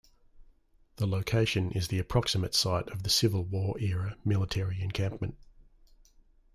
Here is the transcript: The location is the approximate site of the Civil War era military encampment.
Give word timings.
The 0.95 1.05
location 1.05 1.69
is 1.73 1.89
the 1.89 1.99
approximate 1.99 2.55
site 2.55 2.87
of 2.89 3.03
the 3.03 3.09
Civil 3.11 3.43
War 3.43 3.79
era 3.79 4.17
military 4.25 4.81
encampment. 4.81 5.37